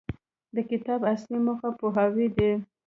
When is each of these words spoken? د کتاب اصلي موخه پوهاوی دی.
د 0.55 0.57
کتاب 0.69 0.99
اصلي 1.13 1.39
موخه 1.45 1.69
پوهاوی 1.79 2.27
دی. 2.35 2.51